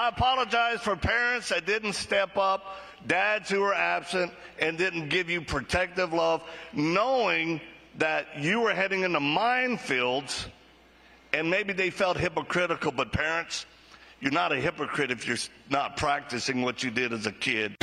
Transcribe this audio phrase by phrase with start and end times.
[0.00, 5.28] I apologize for parents that didn't step up, dads who were absent and didn't give
[5.28, 6.42] you protective love,
[6.72, 7.60] knowing
[7.98, 10.46] that you were heading into minefields
[11.34, 13.66] and maybe they felt hypocritical, but parents,
[14.22, 15.36] you're not a hypocrite if you're
[15.68, 17.76] not practicing what you did as a kid.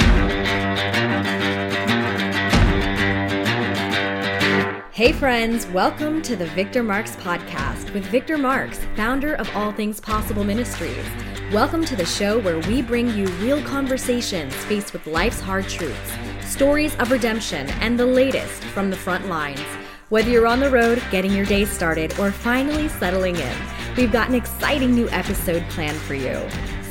[4.92, 10.00] Hey, friends, welcome to the Victor Marx Podcast with Victor Marx, founder of All Things
[10.00, 11.06] Possible Ministries.
[11.54, 16.12] Welcome to the show where we bring you real conversations faced with life's hard truths,
[16.42, 19.62] stories of redemption, and the latest from the front lines.
[20.10, 23.56] Whether you're on the road, getting your day started, or finally settling in,
[23.96, 26.38] we've got an exciting new episode planned for you.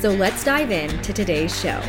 [0.01, 1.79] So let's dive in to today's show.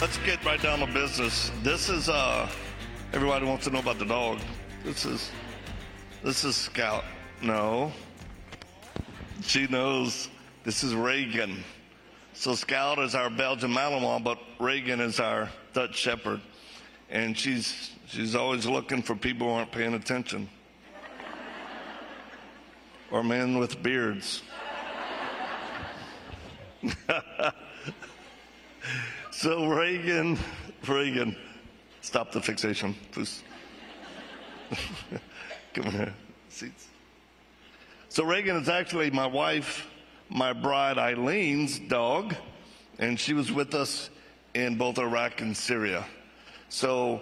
[0.00, 1.50] Let's get right down to business.
[1.64, 2.48] This is uh
[3.12, 4.38] everybody wants to know about the dog.
[4.84, 5.32] This is
[6.22, 7.02] this is Scout.
[7.42, 7.92] No.
[9.42, 10.28] She knows
[10.64, 11.62] this is Reagan.
[12.34, 16.40] So Scout is our Belgian Malinois, but Reagan is our Dutch Shepherd.
[17.10, 20.48] And she's she's always looking for people who aren't paying attention.
[23.10, 24.42] or men with beards.
[29.38, 30.36] So Reagan,
[30.88, 31.36] Reagan,
[32.00, 33.44] stop the fixation, please.
[35.74, 36.12] Come here,
[36.48, 36.87] seats.
[38.08, 39.86] So Reagan is actually my wife,
[40.28, 42.34] my bride Eileen's dog,
[42.98, 44.10] and she was with us
[44.54, 46.04] in both Iraq and Syria.
[46.68, 47.20] So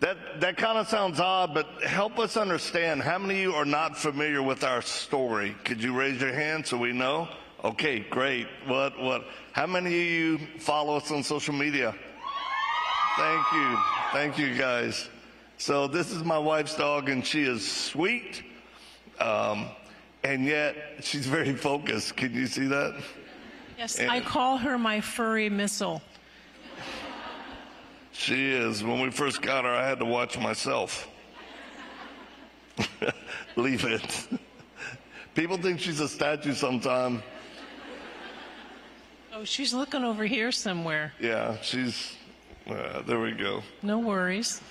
[0.00, 3.02] that that kind of sounds odd, but help us understand.
[3.02, 5.56] How many of you are not familiar with our story?
[5.64, 7.28] Could you raise your hand so we know?
[7.64, 8.46] Okay, great.
[8.66, 9.24] What, what?
[9.52, 11.94] How many of you follow us on social media?
[13.16, 13.78] Thank you.
[14.12, 15.08] Thank you, guys.
[15.56, 18.42] So, this is my wife's dog, and she is sweet,
[19.18, 19.68] um,
[20.24, 22.16] and yet she's very focused.
[22.16, 22.94] Can you see that?
[23.78, 26.02] Yes, and I call her my furry missile.
[28.12, 28.82] She is.
[28.82, 31.08] When we first got her, I had to watch myself.
[33.56, 34.28] Leave it.
[35.34, 37.22] People think she's a statue sometimes.
[39.34, 41.12] Oh, she's looking over here somewhere.
[41.20, 42.16] Yeah, she's.
[42.68, 43.62] Uh, there we go.
[43.82, 44.62] No worries.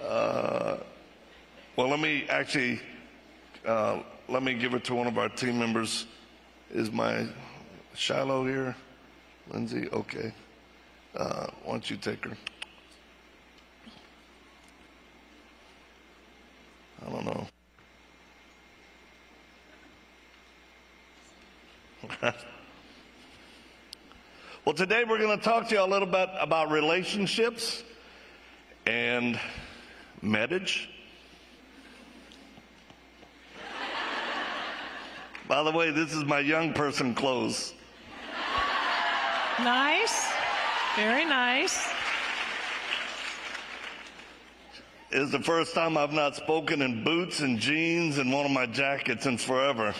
[0.00, 0.76] Uh,
[1.76, 2.80] well, let me actually
[3.66, 6.06] uh, let me give it to one of our team members.
[6.72, 7.26] Is my
[7.94, 8.74] Shiloh here?
[9.50, 9.88] Lindsay?
[9.92, 10.32] Okay.
[11.14, 12.36] Uh, why don't you take her?
[17.06, 17.46] I don't know.
[24.64, 27.82] well, today we're going to talk to you a little bit about relationships
[28.86, 29.38] and
[30.22, 30.88] marriage.
[35.48, 37.72] By the way, this is my young person clothes.
[39.60, 40.28] Nice.
[40.96, 41.88] Very nice.
[45.10, 48.66] It's the first time I've not spoken in boots and jeans and one of my
[48.66, 49.94] jackets in forever.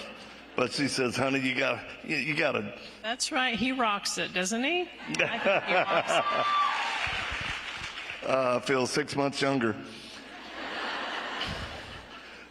[0.56, 2.75] But she says, honey, you got you, you got to.
[3.03, 3.55] That's right.
[3.55, 4.89] He rocks it, doesn't he?
[5.21, 5.75] I think he.
[8.27, 9.77] Uh, I feel six months younger.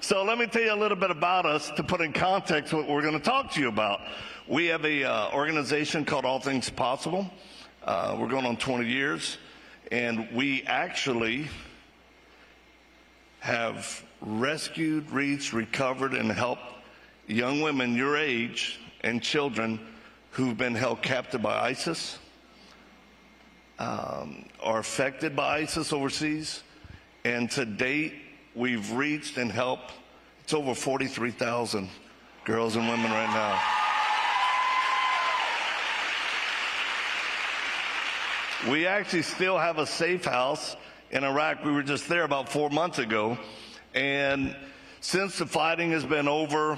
[0.06, 2.88] So let me tell you a little bit about us to put in context what
[2.88, 4.02] we're going to talk to you about.
[4.48, 7.28] We have a uh, organization called All Things Possible.
[7.84, 9.40] Uh, we're going on 20 years,
[9.92, 11.48] and we actually
[13.40, 16.76] have rescued, reached, recovered, and helped
[17.26, 19.80] young women your age and children
[20.30, 22.20] who've been held captive by ISIS,
[23.80, 26.62] um, are affected by ISIS overseas.
[27.24, 28.14] And to date,
[28.56, 29.92] we've reached and helped,
[30.44, 31.90] it's over 43,000
[32.46, 33.60] girls and women right now.
[38.72, 40.76] We actually still have a safe house
[41.12, 41.64] in Iraq.
[41.64, 43.38] We were just there about four months ago.
[43.94, 44.56] And
[45.02, 46.78] since the fighting has been over,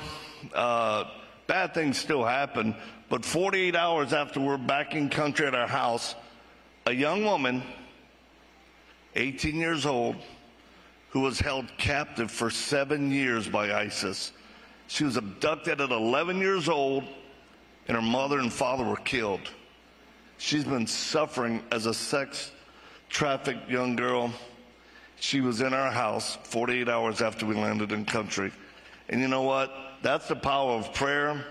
[0.54, 1.06] uh,
[1.46, 2.76] bad things still happen.
[3.10, 6.14] But 48 hours after we're back in country at our house,
[6.86, 7.64] a young woman,
[9.16, 10.18] 18 years old,
[11.18, 14.32] who was held captive for seven years by ISIS.
[14.86, 17.06] She was abducted at 11 years old,
[17.88, 19.42] and her mother and father were killed.
[20.38, 22.52] She's been suffering as a sex
[23.10, 24.32] trafficked young girl.
[25.20, 28.52] She was in our house 48 hours after we landed in country.
[29.10, 29.74] And you know what?
[30.04, 31.44] That's the power of prayer,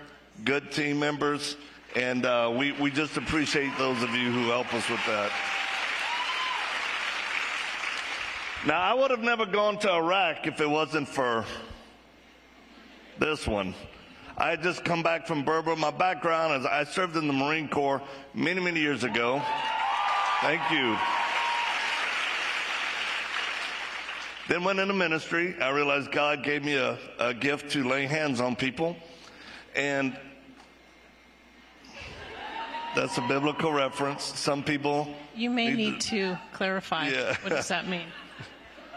[0.44, 1.56] good team members,
[1.96, 5.32] and uh, we, we just appreciate those of you who help us with that.
[8.66, 11.44] Now, I would have never gone to Iraq if it wasn't for
[13.18, 13.74] This one.
[14.36, 15.76] I had just come back from Burma.
[15.76, 18.02] My background is I served in the Marine Corps
[18.34, 19.40] many, many years ago.
[20.42, 20.98] Thank you.
[24.48, 25.54] Then went into ministry.
[25.62, 28.96] I realized God gave me a, a gift to lay hands on people.
[29.74, 30.16] And
[32.94, 34.24] that's a biblical reference.
[34.24, 35.08] Some people.
[35.34, 37.08] You may need to clarify.
[37.08, 37.36] Yeah.
[37.42, 38.06] What does that mean?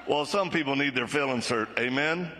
[0.10, 1.70] Well, some people need their feelings hurt.
[1.78, 2.32] Amen?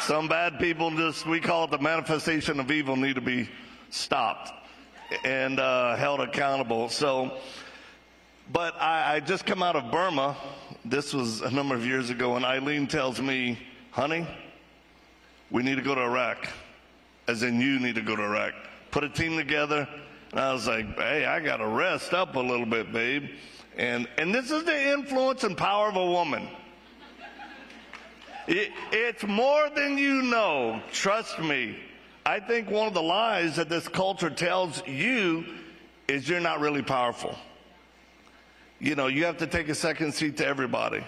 [0.00, 3.48] Some bad people just, we call it the manifestation of evil, need to be
[3.88, 4.52] stopped
[5.24, 6.90] and uh, held accountable.
[6.90, 7.38] So,
[8.52, 10.36] but I, I just come out of Burma.
[10.84, 13.58] This was a number of years ago, and Eileen tells me,
[13.90, 14.26] honey,
[15.50, 16.48] we need to go to Iraq.
[17.28, 18.52] As in, you need to go to Iraq.
[18.90, 19.88] Put a team together.
[20.32, 23.30] And I was like, hey, I got to rest up a little bit, babe.
[23.76, 26.48] And, and this is the influence and power of a woman.
[28.46, 30.82] It, it's more than you know.
[30.92, 31.78] Trust me.
[32.26, 35.44] I think one of the lies that this culture tells you
[36.08, 37.36] is you're not really powerful.
[38.78, 41.04] You know, you have to take a second seat to everybody.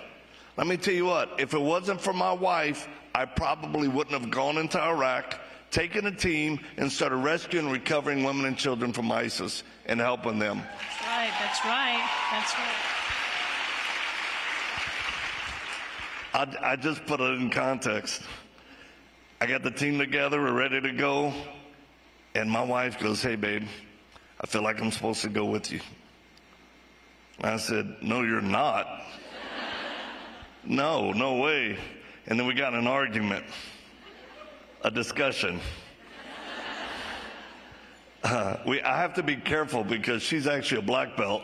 [0.56, 4.30] Let me tell you what, if it wasn't for my wife, I probably wouldn't have
[4.30, 5.38] gone into Iraq,
[5.74, 10.38] taken a team, and started rescuing and recovering women and children from ISIS and helping
[10.38, 10.58] them.
[10.58, 11.32] That's right.
[11.40, 12.08] That's right.
[12.30, 12.76] That's right.
[16.62, 18.22] I, I just put it in context.
[19.40, 21.34] I got the team together, we're ready to go.
[22.36, 23.64] And my wife goes, Hey, babe,
[24.40, 25.80] I feel like I'm supposed to go with you.
[27.40, 29.02] I said, No, you're not.
[30.64, 31.76] no, no way.
[32.26, 33.44] And then we got an argument,
[34.84, 35.60] a discussion.
[38.22, 41.42] Uh, we, I have to be careful because she's actually a black belt.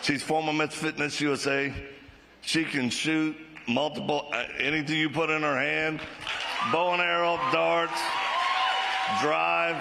[0.00, 1.72] She's former Miss Fitness USA.
[2.40, 3.36] She can shoot
[3.68, 6.00] multiple, uh, anything you put in her hand,
[6.72, 8.00] bow and arrow, darts,
[9.20, 9.76] drive.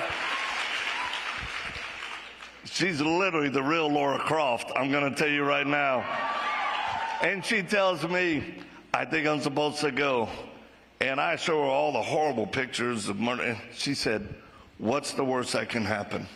[2.66, 4.72] She's literally the real Laura Croft.
[4.76, 6.06] I'm going to tell you right now.
[7.22, 8.56] And she tells me,
[8.94, 10.30] I think I'm supposed to go.
[11.02, 13.58] And I show her all the horrible pictures of murder.
[13.74, 14.36] She said,
[14.78, 16.28] What's the worst that can happen?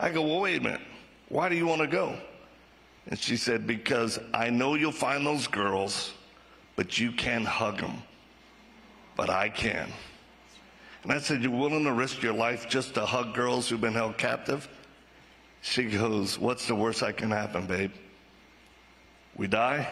[0.00, 0.80] I go, Well, wait a minute.
[1.28, 2.16] Why do you want to go?
[3.06, 6.14] And she said, Because I know you'll find those girls,
[6.74, 8.02] but you can't hug them.
[9.14, 9.90] But I can.
[11.02, 13.92] And I said, You're willing to risk your life just to hug girls who've been
[13.92, 14.66] held captive?
[15.60, 17.92] She goes, What's the worst that can happen, babe?
[19.36, 19.86] We die?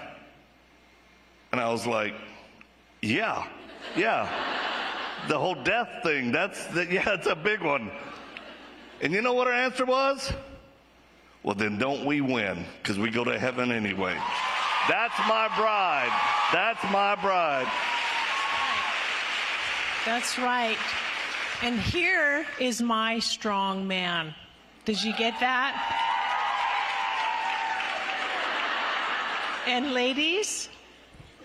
[1.52, 2.14] And I was like,
[3.02, 3.46] Yeah,
[3.96, 4.28] yeah.
[5.28, 7.90] The whole death thing, that's, the, yeah, it's a big one.
[9.00, 10.32] And you know what her answer was?
[11.42, 14.18] Well, then don't we win because we go to heaven anyway.
[14.88, 16.12] That's my bride.
[16.52, 17.70] That's my bride.
[20.04, 20.78] That's right.
[21.62, 24.34] And here is my strong man.
[24.84, 25.74] Did you get that?
[29.66, 30.68] And ladies,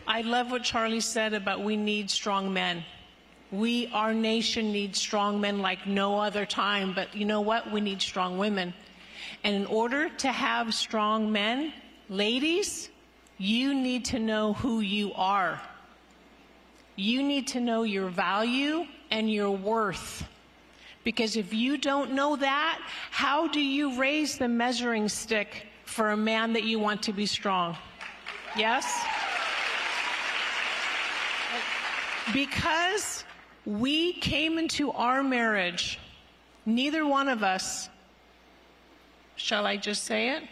[0.07, 2.83] I love what Charlie said about we need strong men.
[3.51, 6.93] We, our nation, needs strong men like no other time.
[6.93, 7.71] But you know what?
[7.71, 8.73] We need strong women.
[9.43, 11.73] And in order to have strong men,
[12.09, 12.89] ladies,
[13.37, 15.61] you need to know who you are.
[16.95, 20.27] You need to know your value and your worth.
[21.03, 26.17] Because if you don't know that, how do you raise the measuring stick for a
[26.17, 27.75] man that you want to be strong?
[28.55, 29.03] Yes?
[32.33, 33.23] Because
[33.65, 35.99] we came into our marriage,
[36.65, 37.89] neither one of us,
[39.35, 40.43] shall I just say it?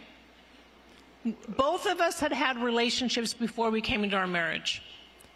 [1.56, 4.82] Both of us had had relationships before we came into our marriage.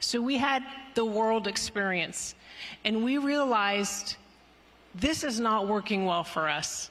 [0.00, 0.64] So we had
[0.94, 2.34] the world experience.
[2.84, 4.16] And we realized
[4.94, 6.90] this is not working well for us.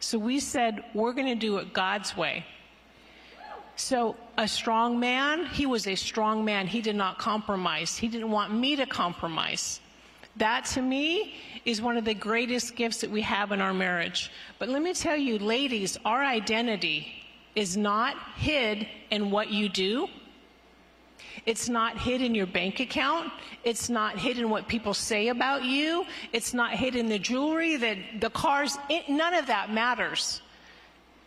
[0.00, 2.44] So we said, we're going to do it God's way.
[3.78, 6.66] So, a strong man, he was a strong man.
[6.66, 7.96] He did not compromise.
[7.96, 9.80] He didn't want me to compromise.
[10.34, 14.32] That to me is one of the greatest gifts that we have in our marriage.
[14.58, 17.06] But let me tell you, ladies, our identity
[17.54, 20.08] is not hid in what you do.
[21.46, 23.32] It's not hid in your bank account.
[23.62, 26.04] It's not hid in what people say about you.
[26.32, 28.76] It's not hid in the jewelry, the, the cars.
[28.90, 30.42] It, none of that matters.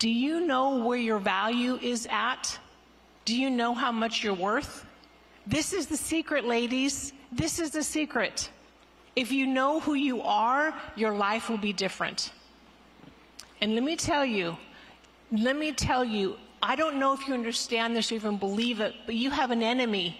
[0.01, 2.57] Do you know where your value is at?
[3.23, 4.83] Do you know how much you're worth?
[5.45, 7.13] This is the secret, ladies.
[7.31, 8.49] This is the secret.
[9.15, 12.31] If you know who you are, your life will be different.
[13.61, 14.57] And let me tell you,
[15.31, 18.95] let me tell you, I don't know if you understand this or even believe it,
[19.05, 20.17] but you have an enemy.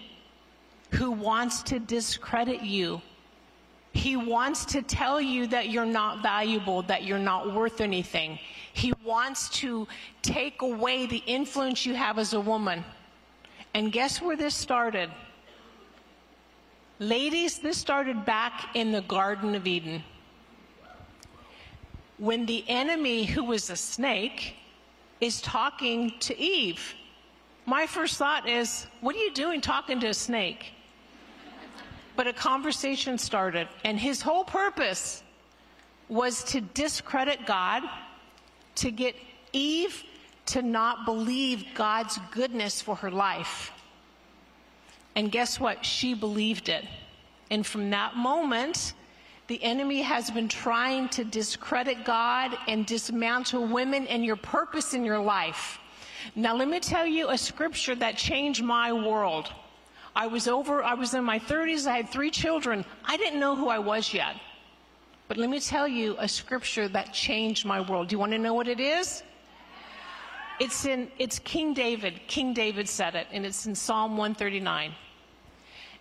[0.92, 3.00] who wants to discredit you.
[3.92, 8.38] He wants to tell you that you're not valuable, that you're not worth anything.
[8.72, 9.86] He wants to
[10.22, 12.84] take away the influence you have as a woman.
[13.74, 15.10] And guess where this started?
[16.98, 20.02] Ladies, this started back in the Garden of Eden.
[22.18, 24.54] When the enemy, who was a snake,
[25.20, 26.94] is talking to Eve.
[27.66, 30.72] My first thought is, what are you doing talking to a snake?
[32.14, 35.22] But a conversation started, and his whole purpose
[36.08, 37.82] was to discredit God,
[38.76, 39.14] to get
[39.52, 40.02] Eve
[40.46, 43.72] to not believe God's goodness for her life.
[45.14, 45.84] And guess what?
[45.84, 46.84] She believed it.
[47.50, 48.94] And from that moment,
[49.46, 55.04] the enemy has been trying to discredit God and dismantle women and your purpose in
[55.04, 55.78] your life.
[56.34, 59.52] Now, let me tell you a scripture that changed my world.
[60.14, 62.84] I was over, I was in my 30s, I had three children.
[63.04, 64.36] I didn't know who I was yet.
[65.32, 68.08] But let me tell you a scripture that changed my world.
[68.08, 69.22] Do you want to know what it is?
[70.60, 72.20] It's in it's King David.
[72.26, 74.92] King David said it, and it's in Psalm 139.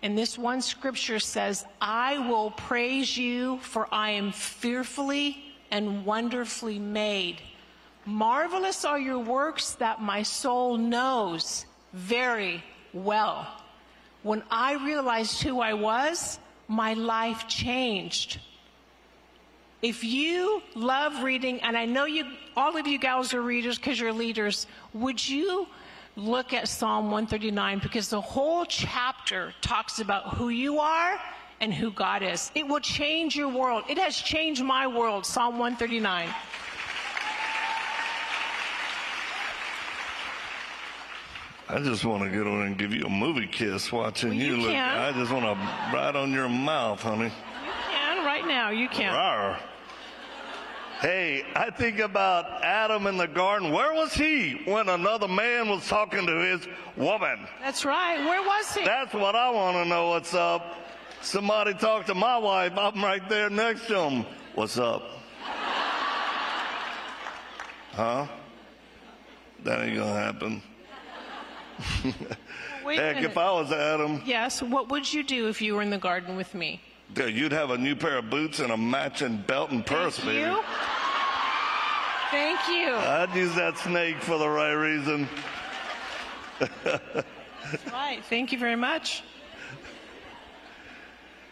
[0.03, 6.77] And this one scripture says, I will praise you, for I am fearfully and wonderfully
[6.77, 7.41] made.
[8.05, 12.61] Marvelous are your works that my soul knows very
[12.91, 13.47] well.
[14.23, 18.41] When I realized who I was, my life changed.
[19.81, 23.99] If you love reading, and I know you, all of you gals are readers because
[23.99, 25.67] you're leaders, would you
[26.15, 31.19] look at Psalm 139 because the whole chapter talks about who you are
[31.61, 32.51] and who God is.
[32.55, 33.83] It will change your world.
[33.87, 36.29] It has changed my world, Psalm 139.
[41.69, 44.55] I just want to get on and give you a movie kiss watching Well, you
[44.55, 44.75] you look.
[44.75, 47.31] I just want to ride on your mouth, honey.
[48.71, 49.49] You can right now.
[49.49, 49.55] You can.
[49.55, 49.59] Rawr.
[51.01, 53.71] Hey, I think about Adam in the garden.
[53.71, 57.47] Where was he when another man was talking to his woman?
[57.59, 58.23] That's right.
[58.23, 58.83] Where was he?
[58.85, 60.09] That's what I want to know.
[60.09, 60.75] What's up?
[61.21, 62.73] Somebody talk to my wife.
[62.77, 64.25] I'm right there next to him.
[64.53, 65.01] What's up?
[67.93, 68.27] Huh?
[69.63, 70.61] That ain't gonna happen.
[72.85, 74.61] Wait a Heck, if I was Adam, Yes.
[74.61, 76.79] What would you do if you were in the garden with me?
[77.13, 80.27] Dude, you'd have a new pair of boots and a matching belt and purse, Thank
[80.27, 80.39] baby.
[80.39, 80.63] you.
[82.31, 82.95] Thank you.
[82.95, 85.27] I'd use that snake for the right reason.
[87.91, 88.23] Right.
[88.29, 89.23] Thank you very much.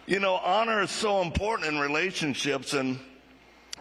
[0.06, 3.00] You know, honor is so important in relationships, and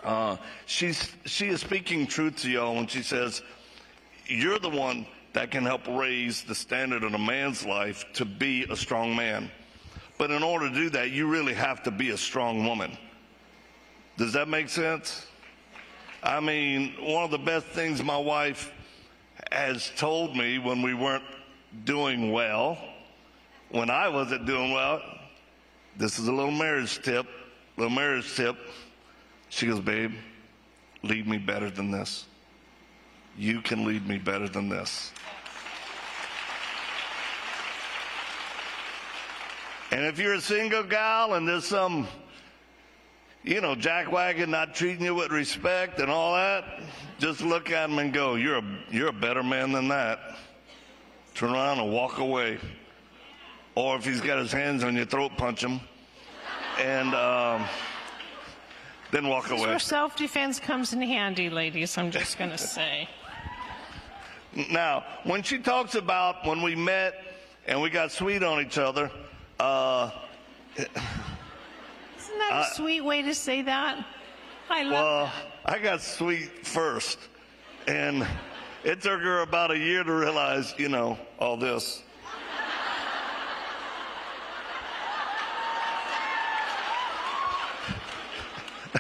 [0.05, 3.43] uh, she's she is speaking truth to y'all when she says,
[4.27, 8.65] "You're the one that can help raise the standard in a man's life to be
[8.65, 9.51] a strong man."
[10.19, 12.99] But in order to do that, you really have to be a strong woman.
[14.17, 15.27] Does that make sense?
[16.23, 18.73] I mean, one of the best things my wife
[19.53, 21.25] has told me when we weren't
[21.85, 22.77] doing well,
[23.71, 25.01] when I wasn't doing well,
[25.97, 27.27] this is a little marriage tip,
[27.77, 28.57] little marriage tip.
[29.51, 30.13] She goes, babe,
[31.05, 32.27] lead me better than this.
[33.37, 35.13] You can lead me better than this.
[39.91, 42.07] And if you're a single gal and there's some,
[43.43, 46.65] you know, jackwagon not treating you with respect and all that,
[47.19, 50.37] just look at him and go, you're a, you're a better man than that.
[51.35, 52.59] Turn around and walk away.
[53.75, 55.81] Or if he's got his hands on your throat, punch him.
[56.81, 57.65] And um,
[59.11, 59.71] then walk This is away.
[59.71, 61.97] where self-defense comes in handy, ladies.
[61.97, 63.09] I'm just going to say.
[64.71, 67.15] Now, when she talks about when we met
[67.67, 69.11] and we got sweet on each other,
[69.61, 70.11] uh,
[70.77, 74.05] Isn't that a sweet way to say that?
[74.71, 75.33] I love well,
[75.65, 77.19] I got sweet first.
[77.87, 78.27] And
[78.85, 82.03] it took her about a year to realize, you know, all this.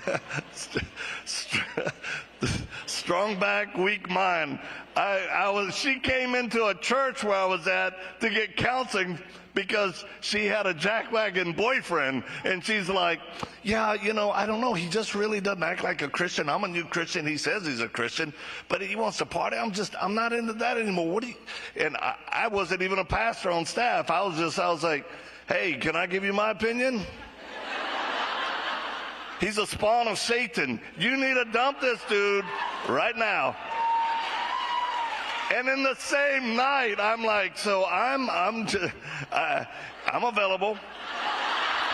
[3.09, 4.59] Strong back, weak mind.
[4.95, 5.75] I, I was.
[5.75, 9.19] She came into a church where I was at to get counseling
[9.55, 13.21] because she had a jackwagon boyfriend, and she's like,
[13.63, 14.75] "Yeah, you know, I don't know.
[14.75, 16.51] He just really doesn't act like a Christian.
[16.51, 17.27] I'm a new Christian.
[17.27, 18.31] He says he's a Christian,
[18.69, 19.57] but he wants to party.
[19.57, 21.09] I'm just, I'm not into that anymore.
[21.09, 21.37] What do you?"
[21.77, 24.11] And I, I wasn't even a pastor on staff.
[24.11, 25.07] I was just, I was like,
[25.49, 27.07] "Hey, can I give you my opinion?"
[29.41, 30.81] He's a spawn of Satan.
[30.99, 32.45] You need to dump this dude
[32.89, 33.57] right now.
[35.55, 38.93] And in the same night, I'm like, so I'm, I'm, just,
[39.33, 39.65] uh,
[40.13, 40.77] I'm available.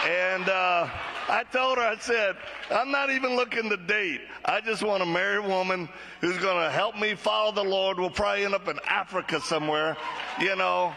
[0.07, 0.89] And uh,
[1.29, 2.37] I told her, I said,
[2.71, 4.23] I'm not even looking to date.
[4.45, 5.89] I just want to marry a woman
[6.21, 7.99] who's going to help me follow the Lord.
[7.99, 9.97] We'll probably end up in Africa somewhere.
[10.41, 10.93] You know,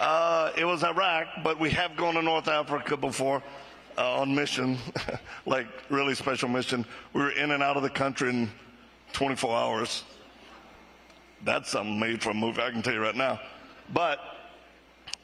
[0.00, 3.42] uh, it was Iraq, but we have gone to North Africa before
[3.98, 4.78] uh, on mission,
[5.46, 6.84] like really special mission.
[7.12, 8.50] We were in and out of the country in
[9.12, 10.04] 24 hours.
[11.44, 13.40] That's something made for a movie, I can tell you right now.
[13.92, 14.20] But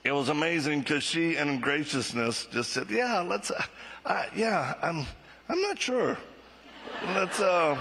[0.04, 3.50] it was amazing because she, in graciousness, just said, "Yeah, let's.
[3.50, 3.62] Uh,
[4.04, 5.06] uh, yeah, I'm.
[5.48, 6.18] I'm not sure.
[7.14, 7.40] Let's.
[7.40, 7.78] Uh,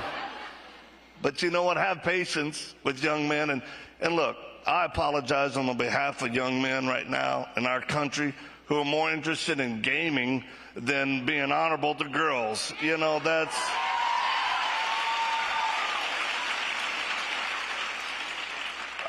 [1.22, 1.78] but you know what?
[1.78, 3.62] Have patience with young men, and
[4.02, 8.34] and look, I apologize on the behalf of young men right now in our country
[8.68, 10.44] who are more interested in gaming
[10.76, 12.74] than being honorable to girls.
[12.82, 13.58] You know, that's.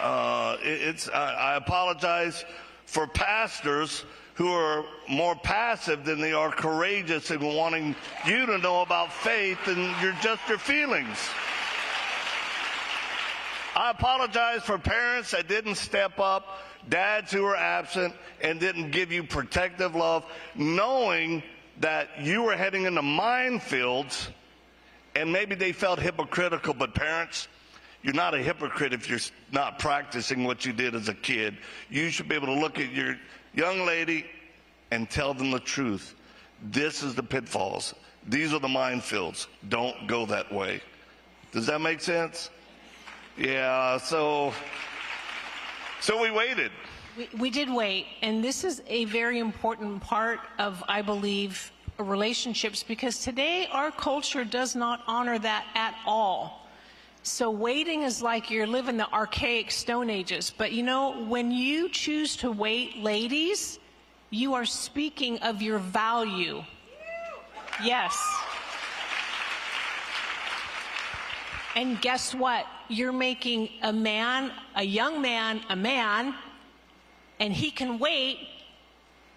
[0.01, 1.09] Uh, it, it's.
[1.09, 2.45] I, I apologize
[2.87, 8.83] for pastors who are more passive than they are courageous in wanting you to know
[8.83, 11.19] about faith and you're just your feelings.
[13.79, 16.59] I apologize for parents that didn't step up,
[16.89, 20.25] dads who were absent and didn't give you protective love,
[20.57, 21.45] knowing
[21.79, 24.31] that you were heading into minefields
[25.15, 27.47] and maybe they felt hypocritical, but parents,
[28.03, 29.21] you're not a hypocrite if you're
[29.53, 31.57] not practicing what you did as a kid.
[31.89, 33.17] You should be able to look at your
[33.55, 34.27] young lady
[34.91, 36.17] and tell them the truth.
[36.65, 37.95] This is the pitfalls.
[38.27, 39.47] These are the minefields.
[39.69, 40.81] Don't go that way.
[41.53, 42.51] Does that make sense?
[43.39, 44.53] Yeah, so
[46.01, 46.73] so we waited.
[47.17, 52.83] We, we did wait, and this is a very important part of, I believe, relationships
[52.83, 56.67] because today our culture does not honor that at all.
[57.23, 60.53] So waiting is like you're living the archaic stone ages.
[60.57, 63.79] But you know, when you choose to wait, ladies,
[64.31, 66.65] you are speaking of your value.
[67.85, 68.21] Yes.
[71.77, 72.67] And guess what?
[72.89, 76.35] You're making a man, a young man, a man,
[77.39, 78.39] and he can wait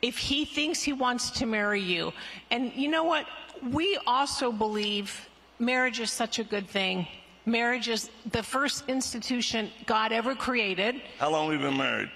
[0.02, 2.14] if he thinks he wants to marry you.
[2.50, 3.26] And you know what?
[3.72, 7.08] We also believe marriage is such a good thing.
[7.46, 11.02] Marriage is the first institution God ever created.
[11.20, 12.10] How long have we been married?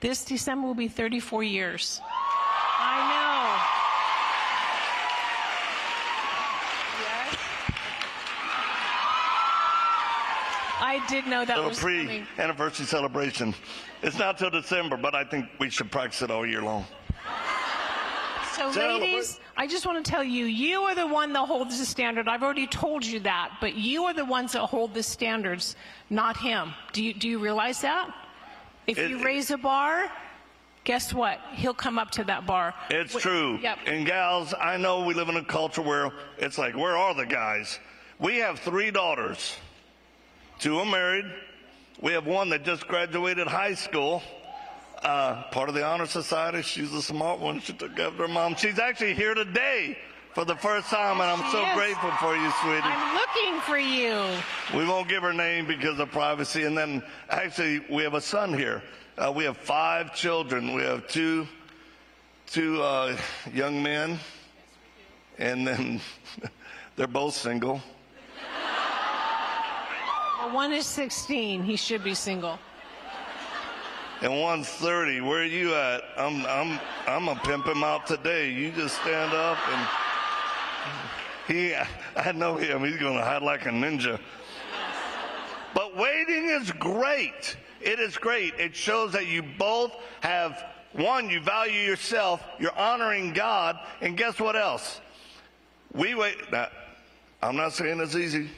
[0.00, 2.00] This December will be 34 years.
[2.04, 3.48] I know.
[7.02, 7.36] Yes.
[10.88, 12.06] I did know that Little was coming.
[12.36, 13.54] pre-anniversary celebration.
[14.02, 16.86] It's not till December, but I think we should practice it all year long.
[18.56, 19.00] So, Celebrate.
[19.10, 22.26] ladies, I just want to tell you, you are the one that holds the standard.
[22.26, 25.76] I've already told you that, but you are the ones that hold the standards,
[26.10, 26.72] not him.
[26.92, 28.08] Do you, do you realize that?
[28.86, 30.10] If It- you raise a bar,
[30.84, 31.38] guess what?
[31.52, 32.74] He'll come up to that bar.
[32.88, 33.58] It's Wh- true.
[33.62, 33.78] Yep.
[33.86, 37.26] And gals, I know we live in a culture where it's like, where are the
[37.26, 37.78] guys?
[38.18, 39.56] We have three daughters.
[40.58, 41.24] Two are married.
[42.00, 44.22] We have one that just graduated high school.
[45.02, 46.62] Uh, part of the honor society.
[46.62, 47.60] She's a smart one.
[47.60, 48.56] She took after her mom.
[48.56, 49.96] She's actually here today
[50.34, 51.76] for the first time, and I'm so Yes.
[51.76, 52.80] grateful for you, sweetie.
[52.82, 54.24] I'm looking for you.
[54.76, 56.64] We won't give her name because of privacy.
[56.64, 58.82] And then actually, we have a son here.
[59.16, 60.74] Uh, we have five children.
[60.74, 61.46] We have two,
[62.48, 63.16] two uh,
[63.54, 64.18] young men,
[65.38, 66.00] and then
[66.96, 67.80] they're both single.
[70.38, 71.64] One is 16.
[71.64, 72.58] He should be single.
[74.22, 75.20] And one's 30.
[75.20, 76.02] Where are you at?
[76.16, 78.50] I'm, I'm, I'm gonna pimp him out today.
[78.50, 79.88] You just stand up and
[81.48, 81.74] he,
[82.16, 82.84] I know him.
[82.84, 84.20] He's gonna hide like a ninja.
[85.74, 87.56] But waiting is great.
[87.80, 88.54] It is great.
[88.58, 94.40] It shows that you both have one, you value yourself, you're honoring God, and guess
[94.40, 95.00] what else?
[95.92, 96.36] We wait.
[96.50, 96.68] Now,
[97.42, 98.48] I'm not saying it's easy.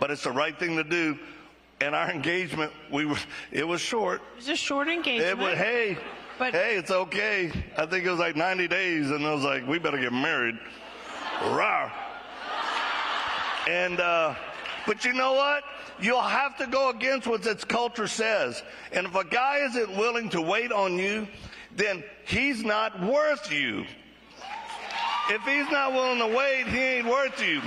[0.00, 1.16] But it's the right thing to do.
[1.82, 3.16] And our engagement, we were,
[3.52, 4.20] it was short.
[4.32, 5.30] It was a short engagement.
[5.30, 5.96] It was, hey,
[6.38, 7.52] But- hey, it's okay.
[7.76, 10.58] I think it was like 90 days, and I was like, we better get married.
[11.40, 11.90] Rawr.
[13.68, 14.34] And, uh,
[14.86, 15.64] but you know what?
[16.00, 18.62] You'll have to go against what its culture says.
[18.92, 21.28] And if a guy isn't willing to wait on you,
[21.76, 23.84] then he's not worth you.
[25.28, 27.60] If he's not willing to wait, he ain't worth you.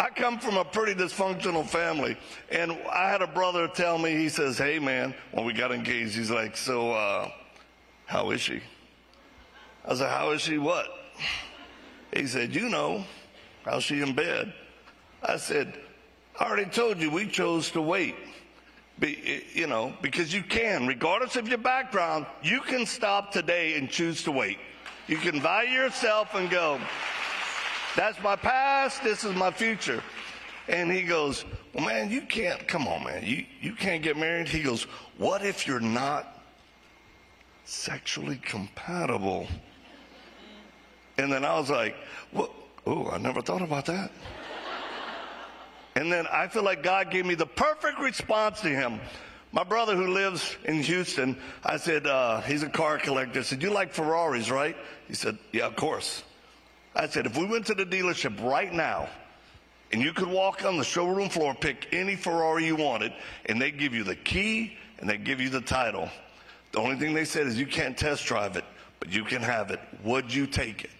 [0.00, 2.16] I come from a pretty dysfunctional family,
[2.50, 6.14] and I had a brother tell me, he says, Hey man, when we got engaged,
[6.14, 7.30] he's like, So, uh,
[8.06, 8.60] how is she?
[9.84, 10.86] I said, How is she what?
[12.14, 13.04] He said, You know,
[13.64, 14.52] how's she in bed?
[15.22, 15.74] I said,
[16.38, 18.14] I already told you we chose to wait.
[19.00, 23.90] Be, you know, because you can, regardless of your background, you can stop today and
[23.90, 24.58] choose to wait.
[25.06, 26.80] You can value yourself and go,
[27.96, 30.02] that's my past, this is my future.
[30.68, 34.48] And he goes, Well, man, you can't, come on, man, you, you can't get married.
[34.48, 34.84] He goes,
[35.16, 36.42] What if you're not
[37.64, 39.46] sexually compatible?
[41.16, 41.96] And then I was like,
[42.32, 42.50] Well,
[42.86, 44.10] oh, I never thought about that.
[45.94, 49.00] And then I feel like God gave me the perfect response to him.
[49.50, 53.40] My brother who lives in Houston, I said, uh, he's a car collector.
[53.40, 54.76] I said, You like Ferraris, right?
[55.08, 56.22] He said, Yeah, of course.
[56.98, 59.08] I said, If we went to the dealership right now
[59.92, 63.12] and you could walk on the showroom floor, pick any Ferrari you wanted,
[63.46, 66.10] and they give you the key and they give you the title.
[66.72, 68.64] The only thing they said is you can't test drive it,
[68.98, 69.80] but you can have it.
[70.04, 70.90] Would you take it?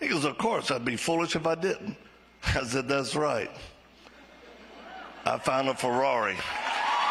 [0.00, 1.96] He goes, Of course, I'd be foolish if I didn't.
[2.44, 3.50] I said, That's right.
[5.24, 6.36] I found a Ferrari.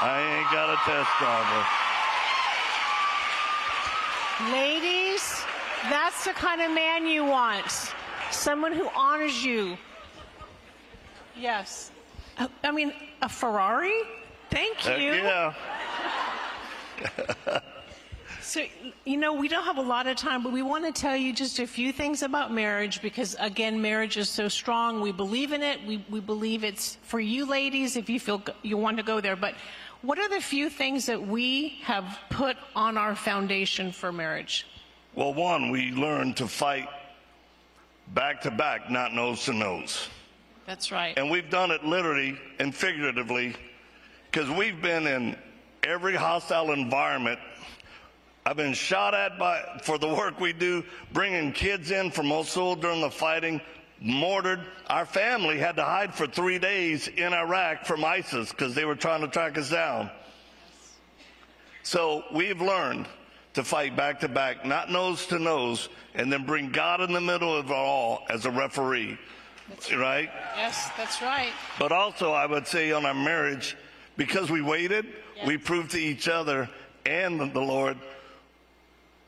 [0.01, 1.65] I ain't got a test driver.
[4.51, 5.43] Ladies,
[5.89, 7.93] that's the kind of man you want.
[8.31, 9.77] Someone who honors you.
[11.37, 11.91] Yes.
[12.63, 14.01] I mean, a Ferrari?
[14.49, 15.13] Thank Heck you.
[15.13, 15.53] yeah.
[18.51, 18.65] So,
[19.05, 21.31] you know, we don't have a lot of time, but we want to tell you
[21.31, 24.99] just a few things about marriage because, again, marriage is so strong.
[24.99, 25.79] We believe in it.
[25.87, 29.37] We, we believe it's for you ladies if you feel you want to go there.
[29.37, 29.53] But
[30.01, 34.65] what are the few things that we have put on our foundation for marriage?
[35.15, 36.89] Well, one, we learned to fight
[38.13, 40.07] back to back, not nose to nose.
[40.65, 41.17] That's right.
[41.17, 43.55] And we've done it literally and figuratively
[44.29, 45.35] because we've been in
[45.83, 47.39] every hostile environment.
[48.45, 52.75] I've been shot at by, for the work we do, bringing kids in from Mosul
[52.75, 53.61] during the fighting,
[53.99, 54.61] mortared.
[54.87, 58.95] Our family had to hide for three days in Iraq from ISIS because they were
[58.95, 60.09] trying to track us down.
[61.83, 63.07] So we've learned
[63.53, 67.21] to fight back to back, not nose to nose, and then bring God in the
[67.21, 69.17] middle of it all as a referee.
[69.95, 70.29] Right?
[70.57, 71.53] yes, that's right.
[71.79, 73.77] But also, I would say on our marriage,
[74.17, 75.05] because we waited,
[75.45, 76.69] we proved to each other
[77.05, 77.97] and the Lord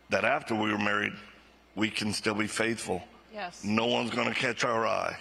[0.09, 1.13] that after we were married,
[1.75, 3.01] we can still be faithful.
[3.33, 3.63] Yes.
[3.63, 5.17] No one's going to catch our eye.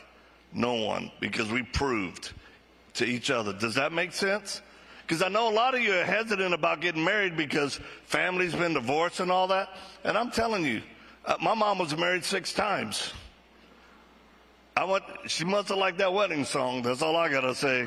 [0.52, 2.32] No one, because we proved
[2.94, 3.52] to each other.
[3.52, 4.60] Does that make sense?
[5.12, 8.72] Because I know a lot of you are hesitant about getting married because family's been
[8.72, 9.68] divorced and all that.
[10.04, 10.80] And I'm telling you,
[11.26, 13.12] uh, my mom was married six times.
[14.74, 16.80] I went, she must have liked that wedding song.
[16.80, 17.86] That's all I got to say.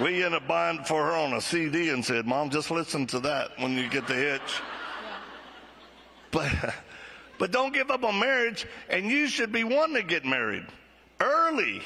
[0.00, 3.20] We ended up buying for her on a CD and said, Mom, just listen to
[3.20, 4.62] that when you get the hitch.
[6.30, 6.50] But,
[7.38, 10.64] but don't give up on marriage, and you should be wanting to get married
[11.20, 11.82] early.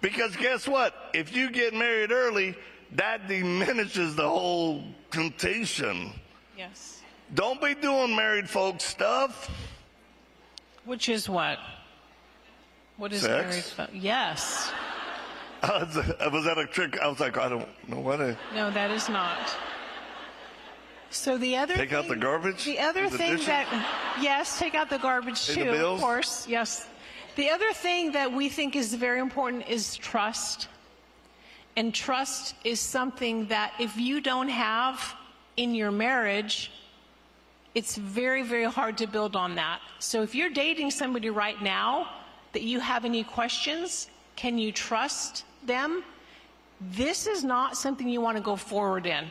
[0.00, 1.10] Because guess what?
[1.14, 2.56] If you get married early,
[2.92, 6.12] that diminishes the whole temptation.
[6.56, 7.02] Yes.
[7.34, 9.50] Don't be doing married folks stuff.
[10.84, 11.58] Which is what?
[12.96, 13.76] What is Sex?
[13.76, 13.90] married?
[13.90, 14.70] fo- Yes.
[15.62, 15.96] I was,
[16.32, 16.98] was that a trick?
[17.00, 18.20] I was like, I don't know what.
[18.20, 19.38] I, No, that is not.
[21.10, 22.64] So the other Take out the garbage?
[22.64, 23.46] The other The thing dishes?
[23.46, 25.70] that yes, take out the garbage Pay too.
[25.70, 26.88] the Of course, yes.
[27.36, 30.68] The other thing that we think is very important is trust.
[31.76, 35.14] And trust is something that if you don't have
[35.56, 36.70] in your marriage,
[37.74, 39.80] it's very, very hard to build on that.
[39.98, 42.08] So if you're dating somebody right now
[42.52, 46.02] that you have any questions, can you trust them?
[46.80, 49.26] This is not something you want to go forward in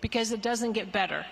[0.00, 1.26] because it doesn't get better.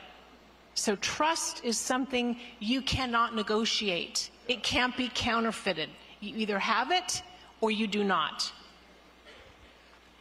[0.75, 4.31] So trust is something you cannot negotiate.
[4.49, 5.89] It can't be counterfeited.
[6.21, 7.23] You either have it
[7.63, 8.53] or you do not.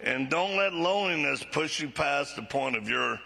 [0.02, 3.20] And don't let loneliness push you past the point of your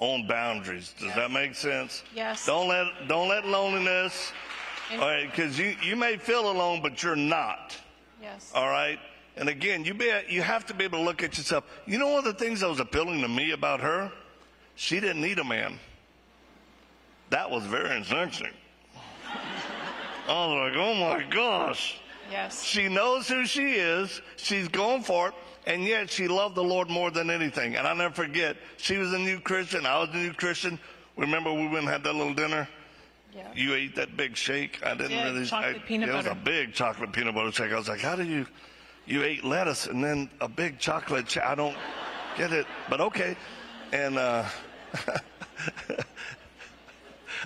[0.00, 0.94] own boundaries.
[0.98, 2.02] Does that make sense?
[2.14, 2.46] Yes.
[2.46, 4.32] Don't let don't let loneliness.
[4.90, 7.76] And- all right, because you you may feel alone, but you're not.
[8.22, 8.50] Yes.
[8.54, 8.98] All right.
[9.36, 11.64] And again, you be you have to be able to look at yourself.
[11.86, 14.10] You know one of the things that was appealing to me about her?
[14.76, 15.78] She didn't need a man.
[17.30, 18.52] That was very interesting.
[20.28, 22.00] I was like, oh my gosh.
[22.30, 22.62] Yes.
[22.62, 24.20] She knows who she is.
[24.36, 25.34] She's going for it.
[25.66, 27.76] And yet she loved the Lord more than anything.
[27.76, 29.86] And I'll never forget, she was a new Christian.
[29.86, 30.78] I was a new Christian.
[31.16, 32.68] Remember we went and had that little dinner?
[33.34, 33.48] Yeah.
[33.54, 34.80] You ate that big shake.
[34.84, 35.46] I didn't did, really.
[35.46, 37.72] chocolate I, peanut it was a big chocolate peanut butter shake.
[37.72, 38.46] I was like, how do you,
[39.06, 41.44] you ate lettuce and then a big chocolate shake?
[41.44, 41.76] I don't
[42.36, 43.36] get it, but okay.
[43.92, 44.44] And uh,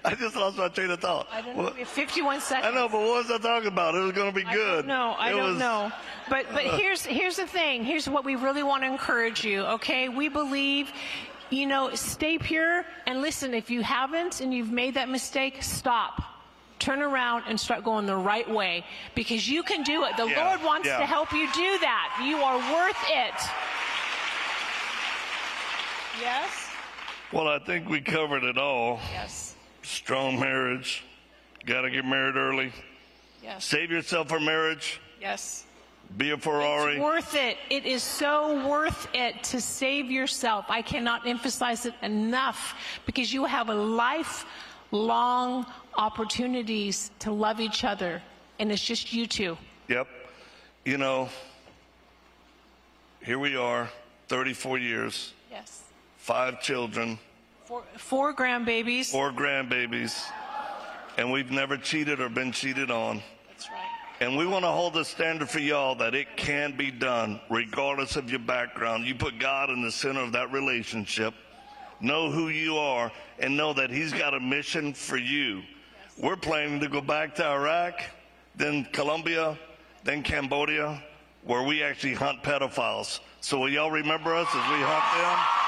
[0.04, 1.28] I just lost my train of thought.
[1.32, 1.72] I don't Well, know.
[1.72, 2.66] We have 51 seconds.
[2.66, 3.94] I know, but what was I talking about?
[3.94, 4.76] It was going to be I good.
[4.78, 5.14] don't know.
[5.18, 5.92] I don't was- know.
[6.30, 6.76] But but uh.
[6.76, 7.84] here's here's the thing.
[7.84, 9.62] Here's what we really want to encourage you.
[9.62, 10.90] Okay, we believe
[11.50, 13.54] you know, stay pure and listen.
[13.54, 16.22] If you haven't and you've made that mistake, stop.
[16.78, 18.84] Turn around and start going the right way
[19.14, 20.16] because you can do it.
[20.18, 20.98] The Yeah, Lord wants yeah.
[20.98, 22.22] to help you do that.
[22.22, 23.34] You are worth it.
[26.20, 26.68] Yes?
[27.32, 29.00] Well, I think we covered it all.
[29.12, 29.47] Yes.
[29.88, 31.02] Strong marriage.
[31.64, 32.72] Got to get married early.
[33.42, 33.64] Yes.
[33.64, 35.00] Save yourself for marriage.
[35.18, 35.64] Yes.
[36.18, 36.96] Be a Ferrari.
[36.96, 37.56] It's worth it.
[37.70, 40.66] It is so worth it to save yourself.
[40.68, 42.74] I cannot emphasize it enough
[43.06, 45.64] because you have a lifelong
[45.96, 48.22] opportunities to love each other,
[48.58, 49.56] and it's just you two.
[49.88, 50.06] Yep.
[50.84, 51.30] You know,
[53.22, 53.88] here we are,
[54.28, 55.80] 34 years, Yes.
[56.18, 57.18] five children,
[57.68, 59.12] Four, four grandbabies.
[59.12, 60.24] four grandbabies,
[61.18, 63.20] and we've never cheated or been cheated on.
[63.46, 63.84] That's right.
[64.20, 68.16] And we want to hold the standard for y'all that it can be done regardless
[68.16, 69.04] of your background.
[69.04, 71.34] You put God in the center of that relationship,
[72.00, 75.62] know who you are, and know that He's got a mission for you.
[76.16, 78.00] We're planning to go back to Iraq,
[78.56, 79.58] then Colombia,
[80.04, 81.04] then Cambodia,
[81.44, 83.20] where we actually hunt pedophiles.
[83.42, 85.67] So will y'all remember us as we hunt them?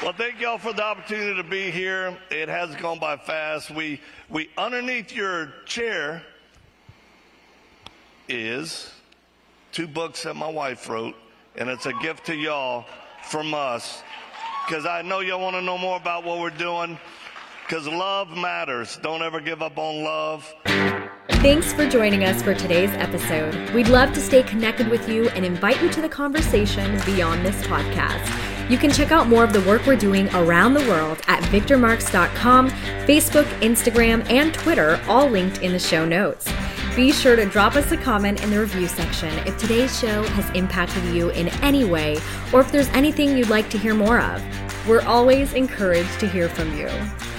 [0.00, 2.16] Well, thank y'all for the opportunity to be here.
[2.30, 3.68] It has gone by fast.
[3.68, 6.22] We, we underneath your chair
[8.28, 8.92] is
[9.72, 11.16] two books that my wife wrote,
[11.56, 12.84] and it's a gift to y'all
[13.24, 14.04] from us.
[14.64, 16.96] Because I know y'all want to know more about what we're doing.
[17.66, 18.98] Because love matters.
[19.02, 20.54] Don't ever give up on love.
[21.28, 23.70] Thanks for joining us for today's episode.
[23.70, 27.60] We'd love to stay connected with you and invite you to the conversation beyond this
[27.66, 28.37] podcast.
[28.68, 32.70] You can check out more of the work we're doing around the world at victormarx.com,
[32.70, 36.50] Facebook, Instagram, and Twitter, all linked in the show notes.
[36.94, 40.50] Be sure to drop us a comment in the review section if today's show has
[40.56, 42.18] impacted you in any way
[42.52, 44.42] or if there's anything you'd like to hear more of.
[44.88, 46.88] We're always encouraged to hear from you.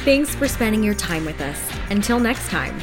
[0.06, 1.70] Thanks for spending your time with us.
[1.90, 2.80] Until next time.